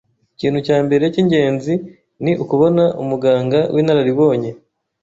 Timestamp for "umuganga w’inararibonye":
3.03-4.51